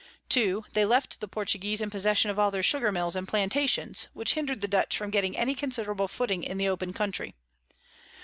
2. 0.29 0.65
They 0.73 0.83
left 0.83 1.19
the 1.19 1.27
Portuguese 1.27 1.79
in 1.79 1.91
possession 1.91 2.31
of 2.31 2.39
all 2.39 2.49
their 2.49 2.63
Sugar 2.63 2.91
Mills 2.91 3.15
and 3.15 3.27
Plantations, 3.27 4.07
which 4.13 4.33
hinder'd 4.33 4.61
the 4.61 4.67
Dutch 4.67 4.97
from 4.97 5.11
getting 5.11 5.37
any 5.37 5.53
considerable 5.53 6.07
Footing 6.07 6.43
in 6.43 6.57
the 6.57 6.67
open 6.69 6.91
Country. 6.91 7.35